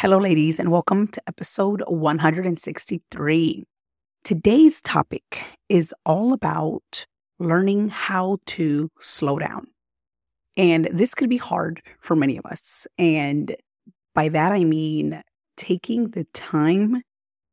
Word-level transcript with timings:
Hello, 0.00 0.16
ladies, 0.16 0.58
and 0.58 0.70
welcome 0.70 1.08
to 1.08 1.20
episode 1.26 1.82
163. 1.86 3.64
Today's 4.24 4.80
topic 4.80 5.44
is 5.68 5.94
all 6.06 6.32
about 6.32 7.04
learning 7.38 7.90
how 7.90 8.38
to 8.46 8.88
slow 8.98 9.38
down. 9.38 9.66
And 10.56 10.86
this 10.90 11.14
could 11.14 11.28
be 11.28 11.36
hard 11.36 11.82
for 12.00 12.16
many 12.16 12.38
of 12.38 12.46
us. 12.46 12.86
And 12.96 13.54
by 14.14 14.30
that, 14.30 14.52
I 14.52 14.64
mean 14.64 15.20
taking 15.58 16.12
the 16.12 16.24
time 16.32 17.02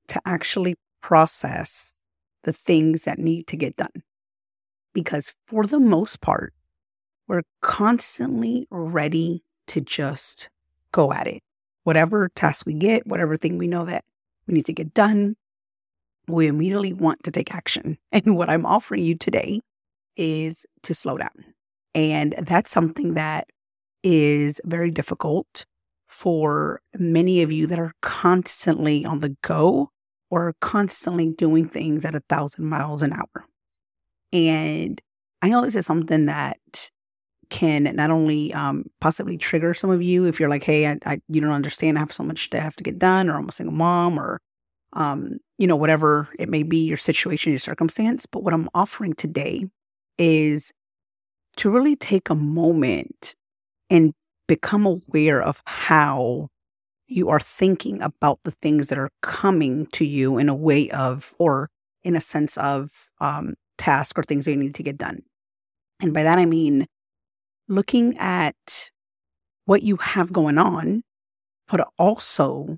to 0.07 0.21
actually 0.23 0.75
process 1.01 1.95
the 2.45 2.53
things 2.53 3.03
that 3.03 3.19
need 3.19 3.47
to 3.47 3.57
get 3.57 3.75
done. 3.75 4.03
Because 4.93 5.33
for 5.47 5.65
the 5.65 5.81
most 5.81 6.21
part, 6.21 6.53
we're 7.27 7.43
constantly 7.61 8.67
ready 8.71 9.43
to 9.67 9.81
just 9.81 10.49
go 10.93 11.11
at 11.11 11.27
it 11.27 11.41
whatever 11.87 12.27
task 12.35 12.65
we 12.65 12.73
get, 12.73 13.07
whatever 13.07 13.37
thing 13.37 13.57
we 13.57 13.65
know 13.65 13.85
that 13.85 14.03
we 14.45 14.53
need 14.53 14.65
to 14.65 14.73
get 14.73 14.93
done, 14.93 15.37
we 16.27 16.45
immediately 16.45 16.91
want 16.91 17.23
to 17.23 17.31
take 17.31 17.55
action. 17.55 17.97
And 18.11 18.35
what 18.35 18.49
I'm 18.49 18.65
offering 18.65 19.05
you 19.05 19.15
today 19.15 19.61
is 20.17 20.65
to 20.83 20.93
slow 20.93 21.17
down. 21.17 21.45
And 21.95 22.35
that's 22.41 22.71
something 22.71 23.13
that 23.13 23.47
is 24.03 24.59
very 24.65 24.91
difficult 24.91 25.65
for 26.09 26.81
many 26.93 27.41
of 27.41 27.53
you 27.53 27.65
that 27.67 27.79
are 27.79 27.93
constantly 28.01 29.05
on 29.05 29.19
the 29.19 29.37
go 29.41 29.91
or 30.29 30.55
constantly 30.59 31.31
doing 31.31 31.65
things 31.65 32.03
at 32.03 32.15
a 32.15 32.23
thousand 32.27 32.65
miles 32.65 33.01
an 33.01 33.13
hour. 33.13 33.45
And 34.33 35.01
I 35.41 35.47
know 35.47 35.61
this 35.63 35.77
is 35.77 35.85
something 35.85 36.25
that 36.25 36.91
can 37.49 37.83
not 37.83 38.11
only 38.11 38.53
um, 38.53 38.85
possibly 38.99 39.37
trigger 39.37 39.73
some 39.73 39.89
of 39.89 40.01
you 40.01 40.25
if 40.25 40.39
you're 40.39 40.49
like, 40.49 40.63
hey, 40.63 40.87
I, 40.87 40.97
I, 41.05 41.21
you 41.27 41.41
don't 41.41 41.51
understand, 41.51 41.97
I 41.97 42.01
have 42.01 42.11
so 42.11 42.23
much 42.23 42.49
I 42.53 42.57
have 42.57 42.75
to 42.77 42.83
get 42.83 42.99
done, 42.99 43.29
or 43.29 43.37
I'm 43.37 43.49
a 43.49 43.51
single 43.51 43.75
mom, 43.75 44.19
or 44.19 44.39
um, 44.93 45.37
you 45.57 45.67
know, 45.67 45.75
whatever 45.75 46.29
it 46.39 46.49
may 46.49 46.63
be, 46.63 46.77
your 46.77 46.97
situation, 46.97 47.51
your 47.51 47.59
circumstance. 47.59 48.25
But 48.25 48.43
what 48.43 48.53
I'm 48.53 48.69
offering 48.73 49.13
today 49.13 49.65
is 50.17 50.71
to 51.57 51.69
really 51.69 51.95
take 51.95 52.29
a 52.29 52.35
moment 52.35 53.35
and 53.89 54.13
become 54.47 54.85
aware 54.85 55.41
of 55.41 55.61
how 55.65 56.49
you 57.07 57.29
are 57.29 57.39
thinking 57.39 58.01
about 58.01 58.39
the 58.43 58.51
things 58.51 58.87
that 58.87 58.97
are 58.97 59.11
coming 59.21 59.87
to 59.87 60.05
you 60.05 60.37
in 60.37 60.49
a 60.49 60.55
way 60.55 60.89
of, 60.89 61.33
or 61.39 61.69
in 62.03 62.15
a 62.15 62.21
sense 62.21 62.57
of 62.57 63.09
um, 63.19 63.55
task 63.77 64.17
or 64.17 64.23
things 64.23 64.45
that 64.45 64.51
you 64.51 64.57
need 64.57 64.75
to 64.75 64.83
get 64.83 64.97
done. 64.97 65.23
And 65.99 66.13
by 66.13 66.23
that, 66.23 66.37
I 66.37 66.45
mean, 66.45 66.85
looking 67.67 68.17
at 68.17 68.91
what 69.65 69.83
you 69.83 69.97
have 69.97 70.31
going 70.31 70.57
on, 70.57 71.03
but 71.67 71.87
also 71.97 72.77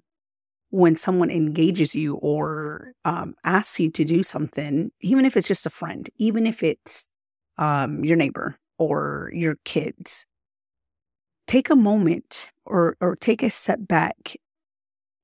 when 0.71 0.95
someone 0.95 1.31
engages 1.31 1.95
you 1.95 2.15
or 2.15 2.93
um, 3.05 3.35
asks 3.43 3.79
you 3.79 3.89
to 3.91 4.03
do 4.03 4.23
something, 4.23 4.91
even 5.01 5.25
if 5.25 5.35
it's 5.35 5.47
just 5.47 5.65
a 5.65 5.69
friend, 5.69 6.09
even 6.17 6.45
if 6.45 6.63
it's 6.63 7.09
um, 7.57 8.03
your 8.03 8.17
neighbor 8.17 8.57
or 8.77 9.31
your 9.33 9.55
kids, 9.65 10.25
take 11.47 11.69
a 11.69 11.75
moment 11.75 12.51
or 12.65 12.95
or 13.01 13.15
take 13.15 13.41
a 13.43 13.49
step 13.49 13.79
back 13.81 14.35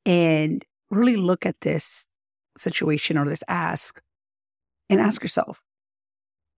and 0.06 0.66
really 0.90 1.16
look 1.16 1.46
at 1.46 1.62
this 1.62 2.08
situation 2.58 3.18
or 3.18 3.26
this 3.26 3.44
ask 3.48 4.02
and 4.90 5.00
ask 5.00 5.22
yourself, 5.24 5.62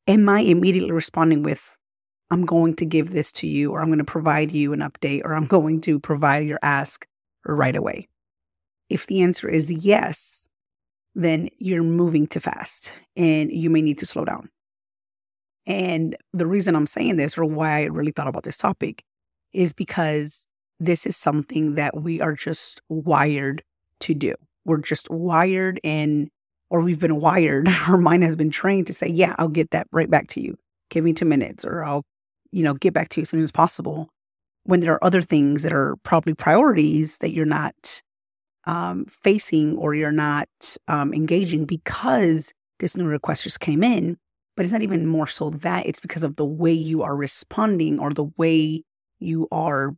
am 0.07 0.27
I 0.27 0.41
immediately 0.41 0.91
responding 0.91 1.43
with 1.43 1.76
I'm 2.29 2.45
going 2.45 2.75
to 2.75 2.85
give 2.85 3.11
this 3.11 3.31
to 3.33 3.47
you, 3.47 3.71
or 3.71 3.81
I'm 3.81 3.87
going 3.87 3.99
to 3.99 4.03
provide 4.03 4.51
you 4.51 4.73
an 4.73 4.79
update, 4.79 5.21
or 5.23 5.33
I'm 5.33 5.47
going 5.47 5.81
to 5.81 5.99
provide 5.99 6.47
your 6.47 6.59
ask 6.61 7.07
right 7.45 7.75
away? 7.75 8.07
If 8.89 9.07
the 9.07 9.21
answer 9.21 9.49
is 9.49 9.71
yes, 9.71 10.47
then 11.15 11.49
you're 11.57 11.83
moving 11.83 12.27
too 12.27 12.39
fast 12.39 12.93
and 13.15 13.51
you 13.51 13.69
may 13.69 13.81
need 13.81 13.97
to 13.99 14.05
slow 14.05 14.23
down. 14.23 14.49
And 15.65 16.15
the 16.31 16.47
reason 16.47 16.75
I'm 16.75 16.87
saying 16.87 17.17
this, 17.17 17.37
or 17.37 17.43
why 17.43 17.81
I 17.81 17.83
really 17.85 18.11
thought 18.11 18.27
about 18.27 18.43
this 18.43 18.55
topic, 18.55 19.03
is 19.51 19.73
because 19.73 20.47
this 20.79 21.05
is 21.05 21.17
something 21.17 21.75
that 21.75 21.97
we 21.97 22.21
are 22.21 22.33
just 22.33 22.81
wired 22.87 23.63
to 24.01 24.13
do. 24.13 24.35
We're 24.63 24.77
just 24.77 25.09
wired 25.09 25.79
and, 25.83 26.29
or 26.69 26.81
we've 26.81 26.99
been 26.99 27.19
wired, 27.19 27.67
our 27.87 27.97
mind 27.97 28.23
has 28.23 28.35
been 28.35 28.51
trained 28.51 28.87
to 28.87 28.93
say, 28.93 29.07
yeah, 29.07 29.35
I'll 29.37 29.49
get 29.49 29.71
that 29.71 29.87
right 29.91 30.09
back 30.09 30.27
to 30.29 30.41
you. 30.41 30.57
Give 30.89 31.03
me 31.03 31.11
two 31.11 31.25
minutes, 31.25 31.65
or 31.65 31.83
I'll 31.83 32.05
you 32.51 32.63
know, 32.63 32.73
get 32.73 32.93
back 32.93 33.09
to 33.09 33.21
you 33.21 33.23
as 33.23 33.29
soon 33.29 33.43
as 33.43 33.51
possible 33.51 34.09
when 34.67 34.81
there 34.81 34.93
are 34.93 35.03
other 35.03 35.21
things 35.21 35.63
that 35.63 35.73
are 35.73 35.95
probably 36.03 36.33
priorities 36.33 37.19
that 37.19 37.31
you're 37.31 37.45
not 37.45 38.03
um, 38.65 39.05
facing 39.05 39.77
or 39.77 39.95
you're 39.95 40.11
not 40.11 40.49
um, 40.89 41.13
engaging 41.13 41.65
because 41.65 42.53
this 42.79 42.97
new 42.97 43.05
request 43.05 43.43
just 43.43 43.61
came 43.61 43.83
in. 43.83 44.17
But 44.55 44.63
it's 44.63 44.73
not 44.73 44.81
even 44.81 45.05
more 45.05 45.27
so 45.27 45.51
that 45.51 45.85
it's 45.85 45.99
because 45.99 46.23
of 46.23 46.35
the 46.35 46.45
way 46.45 46.73
you 46.73 47.01
are 47.03 47.15
responding 47.15 47.99
or 47.99 48.11
the 48.11 48.29
way 48.37 48.83
you 49.19 49.47
are 49.51 49.95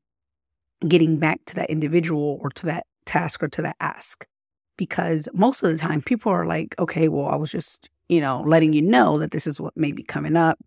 getting 0.88 1.18
back 1.18 1.40
to 1.46 1.56
that 1.56 1.70
individual 1.70 2.38
or 2.42 2.50
to 2.52 2.66
that 2.68 2.86
task 3.06 3.42
or 3.42 3.48
to 3.48 3.62
that 3.64 3.78
ask. 3.80 4.28
Because 4.78 5.28
most 5.34 5.64
of 5.64 5.72
the 5.72 5.78
time, 5.78 6.02
people 6.02 6.32
are 6.32 6.46
like, 6.46 6.76
okay, 6.78 7.08
well, 7.08 7.28
I 7.28 7.38
was 7.38 7.52
just, 7.52 7.90
you 8.08 8.22
know, 8.22 8.42
letting 8.46 8.74
you 8.74 8.82
know 8.82 9.18
that 9.18 9.32
this 9.32 9.48
is 9.48 9.60
what 9.60 9.76
may 9.76 9.94
be 9.94 10.04
coming 10.04 10.36
up 10.36 10.60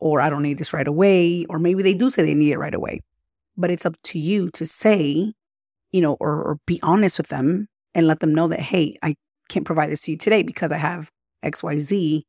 or 0.00 0.20
I 0.20 0.30
don't 0.30 0.42
need 0.42 0.58
this 0.58 0.72
right 0.72 0.86
away, 0.86 1.44
or 1.48 1.58
maybe 1.58 1.82
they 1.82 1.94
do 1.94 2.10
say 2.10 2.22
they 2.22 2.34
need 2.34 2.52
it 2.52 2.58
right 2.58 2.74
away. 2.74 3.00
But 3.56 3.70
it's 3.70 3.86
up 3.86 3.96
to 4.04 4.18
you 4.18 4.50
to 4.50 4.64
say, 4.64 5.32
you 5.90 6.00
know, 6.00 6.16
or, 6.20 6.42
or 6.42 6.58
be 6.66 6.78
honest 6.82 7.18
with 7.18 7.28
them 7.28 7.68
and 7.94 8.06
let 8.06 8.20
them 8.20 8.34
know 8.34 8.48
that, 8.48 8.60
hey, 8.60 8.96
I 9.02 9.16
can't 9.48 9.66
provide 9.66 9.90
this 9.90 10.02
to 10.02 10.12
you 10.12 10.16
today 10.16 10.42
because 10.42 10.70
I 10.70 10.76
have 10.76 11.10
XYZ 11.44 12.22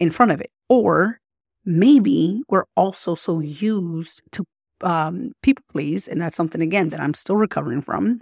in 0.00 0.10
front 0.10 0.32
of 0.32 0.40
it. 0.40 0.50
Or 0.68 1.20
maybe 1.64 2.42
we're 2.48 2.66
also 2.76 3.14
so 3.14 3.40
used 3.40 4.22
to 4.32 4.44
um, 4.82 5.32
people 5.42 5.64
please. 5.70 6.06
And 6.06 6.20
that's 6.20 6.36
something, 6.36 6.60
again, 6.60 6.88
that 6.88 7.00
I'm 7.00 7.14
still 7.14 7.36
recovering 7.36 7.80
from, 7.80 8.20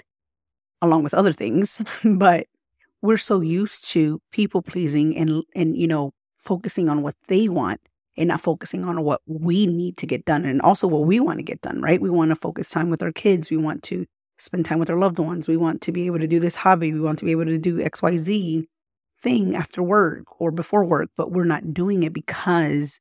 along 0.81 1.03
with 1.03 1.15
other 1.15 1.33
things. 1.33 1.83
but 2.05 2.47
we're 3.01 3.17
so 3.17 3.41
used 3.41 3.89
to 3.91 4.21
people 4.31 4.63
pleasing 4.63 5.17
and, 5.17 5.43
and, 5.57 5.77
you 5.77 5.89
know, 5.89 6.13
focusing 6.37 6.89
on 6.89 7.03
what 7.03 7.15
they 7.27 7.49
want 7.49 7.81
and 8.17 8.29
not 8.29 8.41
focusing 8.41 8.85
on 8.85 9.03
what 9.03 9.21
we 9.27 9.67
need 9.67 9.97
to 9.97 10.07
get 10.07 10.25
done 10.25 10.45
and 10.45 10.61
also 10.61 10.87
what 10.87 11.05
we 11.05 11.19
want 11.21 11.39
to 11.39 11.43
get 11.43 11.61
done, 11.63 11.81
right? 11.81 12.01
We 12.01 12.11
want 12.11 12.31
to 12.31 12.37
focus 12.37 12.69
time 12.69 12.91
with 12.91 13.03
our 13.03 13.13
kids. 13.13 13.51
We 13.51 13.57
want 13.57 13.83
to 13.85 14.07
spend 14.39 14.65
time 14.65 14.79
with 14.79 14.91
our 14.91 14.99
loved 14.99 15.19
ones. 15.19 15.49
We 15.49 15.57
want 15.57 15.81
to 15.83 15.93
be 15.93 16.07
able 16.07 16.19
to 16.19 16.27
do 16.27 16.41
this 16.41 16.57
hobby. 16.57 16.93
We 16.93 17.01
want 17.01 17.19
to 17.21 17.25
be 17.25 17.31
able 17.31 17.47
to 17.47 17.59
do 17.59 17.79
XYZ 17.79 18.67
thing 19.21 19.55
after 19.55 19.83
work 19.83 20.25
or 20.41 20.51
before 20.51 20.85
work, 20.85 21.11
but 21.17 21.31
we're 21.31 21.45
not 21.45 21.73
doing 21.73 22.03
it 22.03 22.13
because 22.13 23.01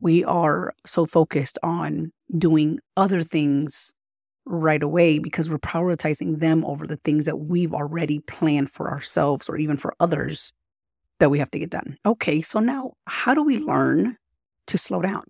we 0.00 0.22
are 0.24 0.74
so 0.84 1.06
focused 1.06 1.58
on 1.62 2.12
doing 2.36 2.78
other 2.96 3.22
things 3.22 3.94
right 4.44 4.82
away 4.82 5.18
because 5.18 5.50
we're 5.50 5.58
prioritizing 5.58 6.38
them 6.38 6.64
over 6.64 6.86
the 6.86 6.98
things 6.98 7.24
that 7.24 7.38
we've 7.38 7.74
already 7.74 8.20
planned 8.20 8.70
for 8.70 8.90
ourselves 8.90 9.48
or 9.48 9.56
even 9.56 9.76
for 9.76 9.94
others 9.98 10.52
that 11.18 11.30
we 11.30 11.38
have 11.38 11.50
to 11.50 11.58
get 11.58 11.70
done. 11.70 11.96
Okay, 12.04 12.40
so 12.40 12.60
now 12.60 12.92
how 13.06 13.34
do 13.34 13.42
we 13.42 13.58
learn 13.58 14.16
to 14.66 14.78
slow 14.78 15.02
down. 15.02 15.24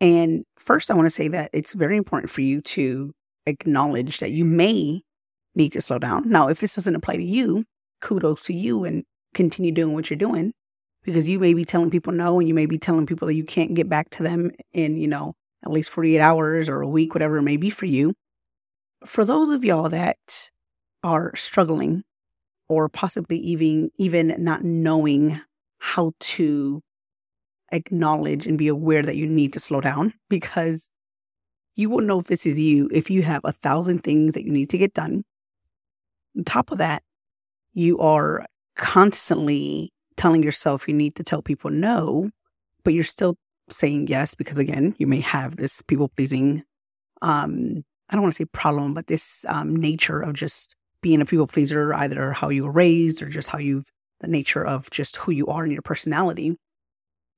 And 0.00 0.44
first, 0.56 0.90
I 0.90 0.94
want 0.94 1.06
to 1.06 1.10
say 1.10 1.28
that 1.28 1.50
it's 1.52 1.74
very 1.74 1.96
important 1.96 2.30
for 2.30 2.40
you 2.40 2.60
to 2.62 3.12
acknowledge 3.46 4.18
that 4.18 4.32
you 4.32 4.44
may 4.44 5.02
need 5.54 5.70
to 5.72 5.80
slow 5.80 5.98
down. 5.98 6.28
Now, 6.28 6.48
if 6.48 6.60
this 6.60 6.74
doesn't 6.74 6.96
apply 6.96 7.16
to 7.16 7.22
you, 7.22 7.64
kudos 8.00 8.42
to 8.44 8.52
you 8.52 8.84
and 8.84 9.04
continue 9.34 9.72
doing 9.72 9.94
what 9.94 10.10
you're 10.10 10.16
doing 10.16 10.52
because 11.04 11.28
you 11.28 11.38
may 11.38 11.54
be 11.54 11.64
telling 11.64 11.90
people 11.90 12.12
no 12.12 12.38
and 12.38 12.48
you 12.48 12.54
may 12.54 12.66
be 12.66 12.78
telling 12.78 13.06
people 13.06 13.26
that 13.26 13.34
you 13.34 13.44
can't 13.44 13.74
get 13.74 13.88
back 13.88 14.10
to 14.10 14.22
them 14.22 14.50
in, 14.72 14.96
you 14.96 15.08
know, 15.08 15.34
at 15.64 15.70
least 15.70 15.90
48 15.90 16.20
hours 16.20 16.68
or 16.68 16.80
a 16.80 16.88
week, 16.88 17.14
whatever 17.14 17.36
it 17.38 17.42
may 17.42 17.56
be 17.56 17.70
for 17.70 17.86
you. 17.86 18.14
For 19.04 19.24
those 19.24 19.50
of 19.50 19.64
y'all 19.64 19.88
that 19.88 20.50
are 21.02 21.34
struggling 21.36 22.04
or 22.68 22.88
possibly 22.88 23.36
even 23.38 23.90
even 23.98 24.34
not 24.38 24.62
knowing 24.64 25.40
how 25.78 26.12
to 26.20 26.80
acknowledge 27.72 28.46
and 28.46 28.58
be 28.58 28.68
aware 28.68 29.02
that 29.02 29.16
you 29.16 29.26
need 29.26 29.52
to 29.54 29.60
slow 29.60 29.80
down 29.80 30.14
because 30.28 30.90
you 31.74 31.88
will 31.90 32.02
know 32.02 32.20
if 32.20 32.26
this 32.26 32.46
is 32.46 32.60
you 32.60 32.88
if 32.92 33.10
you 33.10 33.22
have 33.22 33.40
a 33.44 33.52
thousand 33.52 34.04
things 34.04 34.34
that 34.34 34.44
you 34.44 34.52
need 34.52 34.70
to 34.70 34.78
get 34.78 34.94
done. 34.94 35.24
On 36.36 36.44
top 36.44 36.70
of 36.70 36.78
that, 36.78 37.02
you 37.72 37.98
are 37.98 38.46
constantly 38.76 39.92
telling 40.16 40.42
yourself 40.42 40.86
you 40.86 40.94
need 40.94 41.14
to 41.16 41.22
tell 41.22 41.42
people 41.42 41.70
no, 41.70 42.30
but 42.84 42.94
you're 42.94 43.04
still 43.04 43.36
saying 43.70 44.06
yes 44.06 44.34
because 44.34 44.58
again, 44.58 44.94
you 44.98 45.06
may 45.06 45.20
have 45.20 45.56
this 45.56 45.82
people 45.82 46.08
pleasing 46.08 46.62
um 47.22 47.84
I 48.12 48.14
don't 48.14 48.22
want 48.22 48.34
to 48.34 48.42
say 48.42 48.44
problem, 48.44 48.92
but 48.92 49.06
this 49.06 49.46
um, 49.48 49.74
nature 49.74 50.20
of 50.20 50.34
just 50.34 50.76
being 51.00 51.22
a 51.22 51.24
people 51.24 51.46
pleaser, 51.46 51.94
either 51.94 52.32
how 52.32 52.50
you 52.50 52.64
were 52.64 52.70
raised 52.70 53.22
or 53.22 53.28
just 53.28 53.48
how 53.48 53.58
you've 53.58 53.90
the 54.20 54.28
nature 54.28 54.64
of 54.64 54.90
just 54.90 55.16
who 55.16 55.32
you 55.32 55.46
are 55.46 55.64
and 55.64 55.72
your 55.72 55.82
personality. 55.82 56.56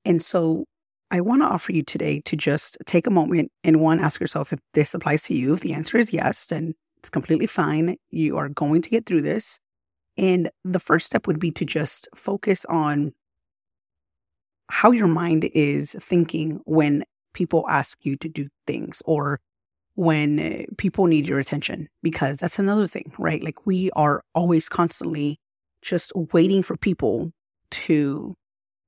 And 0.04 0.22
so 0.22 0.64
I 1.10 1.20
want 1.20 1.42
to 1.42 1.46
offer 1.46 1.72
you 1.72 1.82
today 1.82 2.20
to 2.24 2.36
just 2.36 2.76
take 2.86 3.06
a 3.06 3.10
moment 3.10 3.52
and 3.62 3.80
one, 3.80 4.00
ask 4.00 4.20
yourself 4.20 4.52
if 4.52 4.58
this 4.72 4.94
applies 4.94 5.22
to 5.24 5.34
you. 5.34 5.52
If 5.54 5.60
the 5.60 5.72
answer 5.72 5.96
is 5.98 6.12
yes, 6.12 6.46
then 6.46 6.74
it's 6.98 7.10
completely 7.10 7.46
fine. 7.46 7.96
You 8.10 8.36
are 8.36 8.48
going 8.48 8.82
to 8.82 8.90
get 8.90 9.06
through 9.06 9.22
this. 9.22 9.58
And 10.16 10.50
the 10.64 10.80
first 10.80 11.06
step 11.06 11.26
would 11.26 11.38
be 11.38 11.50
to 11.52 11.64
just 11.64 12.08
focus 12.14 12.64
on 12.66 13.12
how 14.70 14.90
your 14.92 15.08
mind 15.08 15.44
is 15.52 15.96
thinking 16.00 16.60
when 16.64 17.04
people 17.34 17.64
ask 17.68 17.98
you 18.02 18.16
to 18.16 18.28
do 18.28 18.48
things 18.66 19.02
or 19.04 19.40
when 19.94 20.66
people 20.78 21.06
need 21.06 21.28
your 21.28 21.38
attention, 21.38 21.88
because 22.02 22.38
that's 22.38 22.58
another 22.58 22.86
thing, 22.86 23.12
right? 23.18 23.42
Like 23.44 23.66
we 23.66 23.90
are 23.92 24.22
always 24.34 24.68
constantly 24.68 25.38
just 25.82 26.12
waiting 26.32 26.62
for 26.62 26.76
people 26.76 27.30
to 27.70 28.34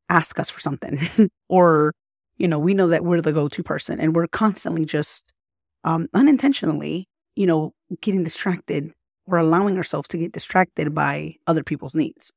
ask 0.08 0.38
us 0.38 0.50
for 0.50 0.60
something 0.60 0.98
or, 1.48 1.92
you 2.36 2.48
know, 2.48 2.58
we 2.58 2.74
know 2.74 2.88
that 2.88 3.04
we're 3.04 3.20
the 3.20 3.32
go 3.32 3.48
to 3.48 3.62
person 3.62 4.00
and 4.00 4.14
we're 4.14 4.26
constantly 4.26 4.84
just 4.84 5.32
um, 5.84 6.08
unintentionally, 6.14 7.06
you 7.34 7.46
know, 7.46 7.72
getting 8.00 8.24
distracted 8.24 8.92
or 9.26 9.38
allowing 9.38 9.76
ourselves 9.76 10.08
to 10.08 10.18
get 10.18 10.32
distracted 10.32 10.94
by 10.94 11.34
other 11.46 11.62
people's 11.62 11.94
needs. 11.94 12.32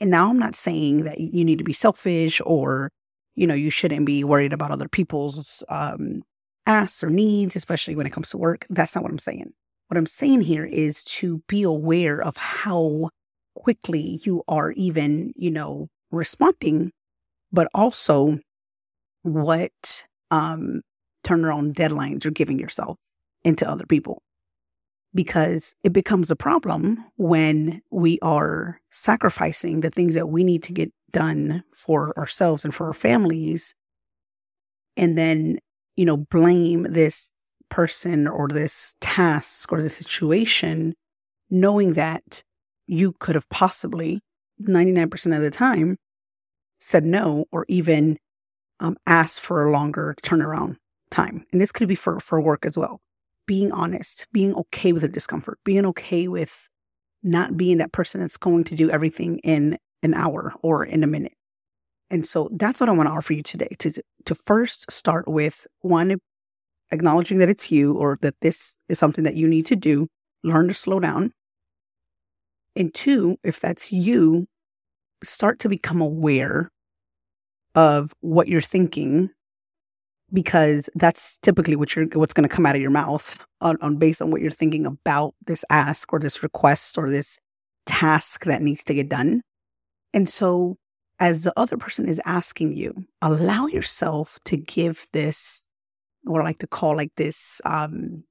And 0.00 0.10
now 0.10 0.30
I'm 0.30 0.38
not 0.38 0.54
saying 0.54 1.04
that 1.04 1.20
you 1.20 1.44
need 1.44 1.58
to 1.58 1.64
be 1.64 1.72
selfish 1.72 2.40
or, 2.44 2.90
you 3.34 3.46
know, 3.46 3.54
you 3.54 3.70
shouldn't 3.70 4.04
be 4.04 4.24
worried 4.24 4.52
about 4.52 4.72
other 4.72 4.88
people's 4.88 5.62
um, 5.68 6.22
asks 6.66 7.02
or 7.04 7.10
needs, 7.10 7.54
especially 7.56 7.94
when 7.94 8.06
it 8.06 8.12
comes 8.12 8.30
to 8.30 8.38
work. 8.38 8.66
That's 8.68 8.94
not 8.94 9.02
what 9.04 9.12
I'm 9.12 9.18
saying. 9.18 9.52
What 9.88 9.98
I'm 9.98 10.06
saying 10.06 10.42
here 10.42 10.64
is 10.64 11.04
to 11.04 11.42
be 11.48 11.62
aware 11.62 12.20
of 12.20 12.36
how 12.36 13.10
quickly 13.54 14.20
you 14.24 14.42
are 14.48 14.72
even, 14.72 15.32
you 15.36 15.50
know, 15.50 15.88
responding, 16.10 16.92
but 17.52 17.68
also 17.74 18.38
what 19.22 20.06
um 20.30 20.80
turnaround 21.24 21.74
deadlines 21.74 22.24
you're 22.24 22.32
giving 22.32 22.58
yourself 22.58 22.98
into 23.44 23.68
other 23.68 23.86
people. 23.86 24.22
Because 25.14 25.74
it 25.84 25.92
becomes 25.92 26.30
a 26.30 26.36
problem 26.36 27.04
when 27.16 27.82
we 27.90 28.18
are 28.22 28.80
sacrificing 28.90 29.80
the 29.80 29.90
things 29.90 30.14
that 30.14 30.28
we 30.28 30.42
need 30.42 30.62
to 30.64 30.72
get 30.72 30.90
done 31.12 31.64
for 31.70 32.16
ourselves 32.18 32.64
and 32.64 32.74
for 32.74 32.86
our 32.86 32.94
families 32.94 33.74
and 34.96 35.16
then 35.16 35.58
you 35.96 36.04
know 36.04 36.16
blame 36.16 36.84
this 36.84 37.30
person 37.68 38.26
or 38.26 38.48
this 38.48 38.94
task 39.00 39.72
or 39.72 39.80
this 39.80 39.96
situation 39.96 40.94
knowing 41.50 41.94
that 41.94 42.42
you 42.86 43.12
could 43.18 43.34
have 43.34 43.48
possibly 43.48 44.20
99% 44.60 45.36
of 45.36 45.42
the 45.42 45.50
time 45.50 45.96
said 46.82 47.04
no 47.04 47.46
or 47.52 47.64
even 47.68 48.18
um, 48.80 48.96
asked 49.06 49.40
for 49.40 49.64
a 49.64 49.70
longer 49.70 50.14
turnaround 50.22 50.76
time 51.10 51.46
and 51.52 51.60
this 51.60 51.72
could 51.72 51.88
be 51.88 51.94
for 51.94 52.18
for 52.20 52.40
work 52.40 52.64
as 52.64 52.76
well 52.76 53.00
being 53.46 53.72
honest, 53.72 54.26
being 54.32 54.54
okay 54.54 54.92
with 54.92 55.02
the 55.02 55.08
discomfort, 55.08 55.58
being 55.64 55.84
okay 55.86 56.28
with 56.28 56.68
not 57.22 57.56
being 57.56 57.78
that 57.78 57.92
person 57.92 58.20
that's 58.20 58.36
going 58.36 58.64
to 58.64 58.74
do 58.74 58.90
everything 58.90 59.38
in 59.38 59.78
an 60.02 60.14
hour 60.14 60.54
or 60.62 60.84
in 60.84 61.04
a 61.04 61.06
minute. 61.06 61.34
And 62.10 62.26
so 62.26 62.48
that's 62.52 62.80
what 62.80 62.88
I 62.88 62.92
want 62.92 63.08
to 63.08 63.12
offer 63.12 63.32
you 63.32 63.42
today 63.42 63.74
to 63.78 64.02
to 64.26 64.34
first 64.34 64.90
start 64.90 65.26
with 65.28 65.66
one 65.80 66.18
acknowledging 66.90 67.38
that 67.38 67.48
it's 67.48 67.70
you 67.70 67.94
or 67.94 68.18
that 68.20 68.34
this 68.42 68.76
is 68.88 68.98
something 68.98 69.24
that 69.24 69.34
you 69.34 69.48
need 69.48 69.66
to 69.66 69.76
do, 69.76 70.08
learn 70.42 70.68
to 70.68 70.74
slow 70.74 71.00
down. 71.00 71.32
And 72.76 72.92
two, 72.92 73.36
if 73.42 73.60
that's 73.60 73.92
you, 73.92 74.46
start 75.22 75.58
to 75.60 75.68
become 75.68 76.00
aware 76.00 76.70
of 77.74 78.12
what 78.20 78.48
you're 78.48 78.60
thinking 78.60 79.30
because 80.32 80.88
that's 80.94 81.38
typically 81.38 81.76
what 81.76 81.94
you're 81.94 82.06
what's 82.14 82.32
going 82.32 82.48
to 82.48 82.54
come 82.54 82.64
out 82.66 82.74
of 82.74 82.80
your 82.80 82.90
mouth 82.90 83.38
on, 83.60 83.76
on 83.80 83.96
based 83.96 84.22
on 84.22 84.30
what 84.30 84.40
you're 84.40 84.50
thinking 84.50 84.86
about 84.86 85.34
this 85.46 85.64
ask 85.70 86.12
or 86.12 86.18
this 86.18 86.42
request 86.42 86.96
or 86.96 87.10
this 87.10 87.38
task 87.86 88.44
that 88.44 88.62
needs 88.62 88.84
to 88.84 88.94
get 88.94 89.08
done. 89.08 89.42
And 90.14 90.28
so 90.28 90.76
as 91.18 91.44
the 91.44 91.52
other 91.56 91.76
person 91.76 92.08
is 92.08 92.20
asking 92.24 92.74
you, 92.76 93.06
allow 93.20 93.66
yourself 93.66 94.38
to 94.46 94.56
give 94.56 95.06
this 95.12 95.66
what 96.24 96.40
I 96.40 96.44
like 96.44 96.58
to 96.58 96.66
call 96.66 96.96
like 96.96 97.12
this 97.16 97.60
um 97.64 98.24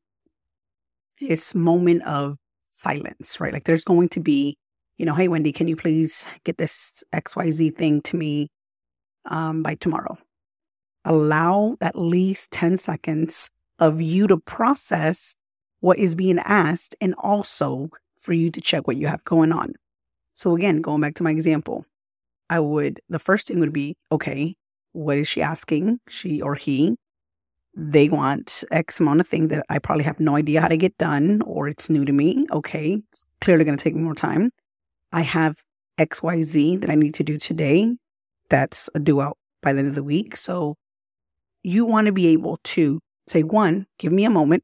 this 1.20 1.54
moment 1.54 2.04
of 2.04 2.38
silence, 2.70 3.40
right? 3.40 3.54
Like 3.54 3.66
there's 3.66 3.84
going 3.84 4.10
to 4.10 4.20
be, 4.20 4.58
you 5.02 5.06
know, 5.06 5.16
hey 5.16 5.28
Wendy, 5.28 5.52
can 5.52 5.68
you 5.68 5.76
please 5.76 6.26
get 6.46 6.58
this 6.58 7.04
XYZ 7.12 7.76
thing 7.76 8.02
to 8.04 8.16
me 8.16 8.50
um 9.26 9.64
by 9.64 9.76
tomorrow? 9.76 10.18
allow 11.06 11.78
at 11.82 11.98
least 11.98 12.52
10 12.52 12.78
seconds 12.78 13.50
of 13.80 14.02
you 14.02 14.28
to 14.28 14.38
process 14.38 15.36
what 15.80 15.98
is 15.98 16.16
being 16.16 16.40
asked 16.40 16.96
and 17.02 17.16
also 17.18 17.90
for 18.16 18.34
you 18.34 18.52
to 18.52 18.62
check 18.62 18.88
what 18.88 18.98
you 18.98 19.08
have 19.08 19.24
going 19.24 19.52
on. 19.52 19.74
So, 20.34 20.56
again, 20.56 20.82
going 20.82 21.02
back 21.02 21.16
to 21.16 21.24
my 21.24 21.32
example, 21.32 21.86
I 22.50 22.60
would, 22.60 23.02
the 23.10 23.20
first 23.20 23.48
thing 23.48 23.60
would 23.60 23.74
be 23.74 23.96
okay, 24.12 24.56
what 24.94 25.18
is 25.18 25.28
she 25.28 25.42
asking? 25.42 26.00
She 26.08 26.42
or 26.42 26.56
he? 26.56 26.96
They 27.76 28.10
want 28.10 28.64
X 28.70 29.00
amount 29.00 29.22
of 29.22 29.28
things 29.28 29.50
that 29.50 29.66
I 29.70 29.80
probably 29.80 30.04
have 30.04 30.20
no 30.20 30.36
idea 30.36 30.62
how 30.62 30.68
to 30.68 30.78
get 30.78 30.98
done 30.98 31.42
or 31.46 31.68
it's 31.68 31.90
new 31.90 32.06
to 32.06 32.12
me. 32.12 32.46
Okay, 32.52 33.02
it's 33.12 33.26
clearly 33.40 33.64
going 33.64 33.78
to 33.78 33.84
take 33.84 33.96
more 33.96 34.14
time. 34.14 34.52
I 35.12 35.22
have 35.22 35.58
XYZ 36.00 36.82
that 36.82 36.90
I 36.90 36.96
need 36.96 37.14
to 37.16 37.24
do 37.24 37.38
today. 37.38 37.96
That's 38.50 38.90
a 38.96 39.00
due 39.00 39.22
out 39.22 39.38
by 39.62 39.74
the 39.74 39.80
end 39.80 39.90
of 39.90 39.96
the 39.96 40.04
week. 40.04 40.36
So 40.36 40.76
you 41.64 41.86
want 41.86 42.06
to 42.08 42.12
be 42.12 42.28
able 42.28 42.60
to 42.64 43.00
say, 43.28 43.44
one, 43.44 43.88
give 44.00 44.12
me 44.12 44.26
a 44.26 44.30
moment. 44.30 44.64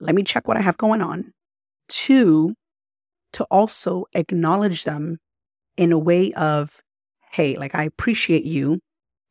Let 0.00 0.14
me 0.14 0.22
check 0.22 0.46
what 0.48 0.56
I 0.56 0.60
have 0.60 0.76
going 0.76 1.02
on. 1.02 1.32
Two, 1.88 2.54
to 3.32 3.44
also 3.44 4.06
acknowledge 4.14 4.84
them 4.84 5.18
in 5.76 5.92
a 5.92 5.98
way 5.98 6.32
of, 6.32 6.80
hey, 7.32 7.56
like 7.58 7.74
I 7.74 7.84
appreciate 7.84 8.44
you 8.44 8.80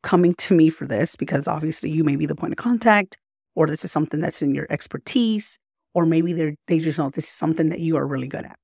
coming 0.02 0.34
to 0.34 0.54
me 0.54 0.68
for 0.68 0.86
this 0.86 1.16
because 1.16 1.48
obviously 1.48 1.90
you 1.90 2.04
may 2.04 2.16
be 2.16 2.26
the 2.26 2.36
point 2.36 2.52
of 2.52 2.56
contact, 2.56 3.16
or 3.54 3.66
this 3.66 3.84
is 3.84 3.90
something 3.90 4.20
that's 4.20 4.42
in 4.42 4.54
your 4.54 4.66
expertise, 4.70 5.58
or 5.94 6.06
maybe 6.06 6.32
they're 6.32 6.54
they 6.68 6.78
just 6.78 6.98
know 6.98 7.10
this 7.10 7.24
is 7.24 7.30
something 7.30 7.70
that 7.70 7.80
you 7.80 7.96
are 7.96 8.06
really 8.06 8.28
good 8.28 8.44
at. 8.44 8.56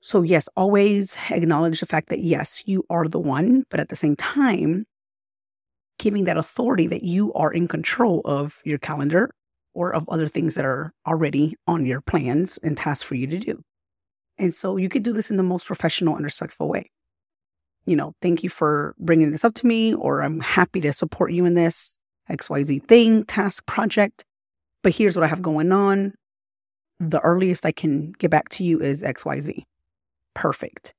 So 0.00 0.22
yes, 0.22 0.48
always 0.56 1.18
acknowledge 1.30 1.80
the 1.80 1.86
fact 1.86 2.08
that 2.08 2.20
yes, 2.20 2.62
you 2.66 2.84
are 2.88 3.06
the 3.06 3.18
one, 3.18 3.64
but 3.70 3.80
at 3.80 3.90
the 3.90 3.96
same 3.96 4.16
time, 4.16 4.86
giving 5.98 6.24
that 6.24 6.38
authority 6.38 6.86
that 6.86 7.02
you 7.02 7.32
are 7.34 7.52
in 7.52 7.68
control 7.68 8.22
of 8.24 8.60
your 8.64 8.78
calendar 8.78 9.30
or 9.74 9.94
of 9.94 10.08
other 10.08 10.26
things 10.26 10.54
that 10.54 10.64
are 10.64 10.92
already 11.06 11.54
on 11.66 11.84
your 11.84 12.00
plans 12.00 12.58
and 12.62 12.76
tasks 12.76 13.02
for 13.02 13.14
you 13.14 13.26
to 13.26 13.38
do. 13.38 13.62
And 14.38 14.54
so 14.54 14.78
you 14.78 14.88
could 14.88 15.02
do 15.02 15.12
this 15.12 15.30
in 15.30 15.36
the 15.36 15.42
most 15.42 15.66
professional 15.66 16.16
and 16.16 16.24
respectful 16.24 16.68
way. 16.68 16.90
You 17.84 17.96
know, 17.96 18.14
thank 18.22 18.42
you 18.42 18.48
for 18.48 18.94
bringing 18.98 19.30
this 19.30 19.44
up 19.44 19.54
to 19.56 19.66
me, 19.66 19.94
or 19.94 20.22
I'm 20.22 20.40
happy 20.40 20.80
to 20.80 20.92
support 20.94 21.32
you 21.32 21.44
in 21.44 21.54
this 21.54 21.98
XYZ 22.30 22.84
thing, 22.84 23.24
task, 23.24 23.66
project. 23.66 24.24
But 24.82 24.94
here's 24.94 25.16
what 25.16 25.24
I 25.24 25.28
have 25.28 25.42
going 25.42 25.72
on. 25.72 26.14
The 26.98 27.20
earliest 27.20 27.66
I 27.66 27.72
can 27.72 28.12
get 28.12 28.30
back 28.30 28.48
to 28.50 28.64
you 28.64 28.80
is 28.80 29.02
XYZ. 29.02 29.64
Perfect. 30.34 30.94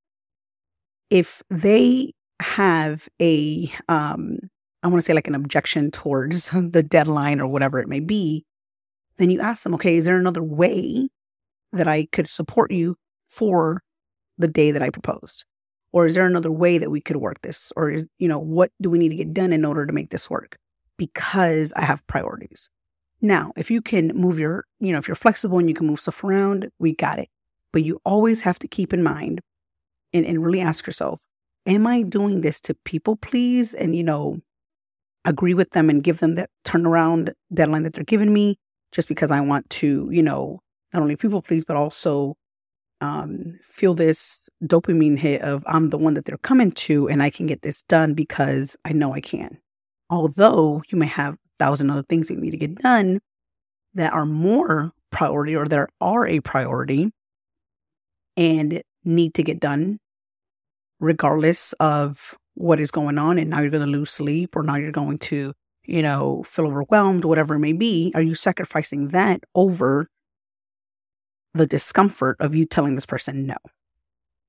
If 1.09 1.41
they 1.49 2.13
have 2.41 3.07
a 3.21 3.71
um, 3.89 4.39
I 4.83 4.87
want 4.87 4.97
to 4.97 5.01
say 5.03 5.13
like 5.13 5.27
an 5.27 5.35
objection 5.35 5.91
towards 5.91 6.49
the 6.53 6.83
deadline 6.83 7.39
or 7.39 7.47
whatever 7.47 7.79
it 7.79 7.87
may 7.87 7.99
be, 7.99 8.45
then 9.17 9.29
you 9.29 9.39
ask 9.39 9.63
them, 9.63 9.75
okay, 9.75 9.95
is 9.95 10.05
there 10.05 10.17
another 10.17 10.43
way 10.43 11.09
that 11.71 11.87
I 11.87 12.07
could 12.11 12.27
support 12.27 12.71
you 12.71 12.95
for 13.27 13.81
the 14.37 14.47
day 14.47 14.71
that 14.71 14.81
I 14.81 14.89
proposed? 14.89 15.45
Or 15.93 16.05
is 16.05 16.15
there 16.15 16.25
another 16.25 16.51
way 16.51 16.77
that 16.77 16.89
we 16.89 17.01
could 17.01 17.17
work 17.17 17.41
this? 17.41 17.71
Or 17.75 17.89
is, 17.89 18.05
you 18.17 18.27
know, 18.27 18.39
what 18.39 18.71
do 18.81 18.89
we 18.89 18.97
need 18.97 19.09
to 19.09 19.15
get 19.15 19.33
done 19.33 19.53
in 19.53 19.65
order 19.65 19.85
to 19.85 19.93
make 19.93 20.09
this 20.09 20.29
work? 20.29 20.57
Because 20.97 21.73
I 21.75 21.83
have 21.83 22.05
priorities. 22.07 22.69
Now, 23.21 23.51
if 23.55 23.69
you 23.69 23.81
can 23.81 24.07
move 24.09 24.39
your, 24.39 24.65
you 24.79 24.91
know, 24.91 24.97
if 24.97 25.07
you're 25.07 25.15
flexible 25.15 25.59
and 25.59 25.69
you 25.69 25.75
can 25.75 25.87
move 25.87 25.99
stuff 25.99 26.23
around, 26.23 26.69
we 26.79 26.95
got 26.95 27.19
it. 27.19 27.29
But 27.73 27.83
you 27.83 27.99
always 28.05 28.41
have 28.41 28.59
to 28.59 28.67
keep 28.67 28.93
in 28.93 29.03
mind 29.03 29.41
and, 30.13 30.25
and 30.25 30.43
really 30.43 30.61
ask 30.61 30.85
yourself, 30.85 31.25
am 31.65 31.87
I 31.87 32.01
doing 32.01 32.41
this 32.41 32.59
to 32.61 32.75
people 32.85 33.15
please 33.15 33.73
and, 33.73 33.95
you 33.95 34.03
know, 34.03 34.39
agree 35.25 35.53
with 35.53 35.71
them 35.71 35.89
and 35.89 36.03
give 36.03 36.19
them 36.19 36.35
that 36.35 36.49
turnaround 36.65 37.33
deadline 37.53 37.83
that 37.83 37.93
they're 37.93 38.03
giving 38.03 38.33
me 38.33 38.57
just 38.91 39.07
because 39.07 39.31
I 39.31 39.41
want 39.41 39.69
to, 39.69 40.09
you 40.11 40.23
know, 40.23 40.59
not 40.93 41.01
only 41.01 41.15
people 41.15 41.41
please, 41.41 41.63
but 41.63 41.77
also 41.77 42.35
um, 42.99 43.57
feel 43.63 43.93
this 43.93 44.49
dopamine 44.63 45.17
hit 45.17 45.41
of 45.41 45.63
I'm 45.67 45.89
the 45.89 45.97
one 45.97 46.13
that 46.15 46.25
they're 46.25 46.37
coming 46.37 46.71
to 46.71 47.07
and 47.07 47.23
I 47.23 47.29
can 47.29 47.47
get 47.47 47.61
this 47.61 47.83
done 47.83 48.13
because 48.13 48.77
I 48.85 48.93
know 48.93 49.13
I 49.13 49.21
can. 49.21 49.59
Although 50.09 50.83
you 50.89 50.97
may 50.97 51.07
have 51.07 51.35
a 51.35 51.37
thousand 51.59 51.89
other 51.89 52.03
things 52.03 52.27
that 52.27 52.35
you 52.35 52.41
need 52.41 52.51
to 52.51 52.57
get 52.57 52.75
done 52.75 53.21
that 53.93 54.13
are 54.13 54.25
more 54.25 54.91
priority 55.09 55.55
or 55.55 55.65
that 55.65 55.89
are 55.99 56.27
a 56.27 56.39
priority 56.41 57.11
and 58.41 58.81
need 59.03 59.35
to 59.35 59.43
get 59.43 59.59
done 59.59 59.99
regardless 60.99 61.73
of 61.73 62.35
what 62.55 62.79
is 62.79 62.89
going 62.89 63.19
on. 63.19 63.37
And 63.37 63.51
now 63.51 63.61
you're 63.61 63.69
going 63.69 63.85
to 63.85 63.91
lose 63.91 64.09
sleep 64.09 64.55
or 64.55 64.63
now 64.63 64.77
you're 64.77 64.91
going 64.91 65.19
to, 65.19 65.53
you 65.85 66.01
know, 66.01 66.41
feel 66.41 66.65
overwhelmed, 66.65 67.23
whatever 67.23 67.55
it 67.55 67.59
may 67.59 67.73
be. 67.73 68.11
Are 68.15 68.21
you 68.21 68.33
sacrificing 68.33 69.09
that 69.09 69.43
over 69.53 70.07
the 71.53 71.67
discomfort 71.67 72.37
of 72.39 72.55
you 72.55 72.65
telling 72.65 72.95
this 72.95 73.05
person 73.05 73.45
no. 73.45 73.57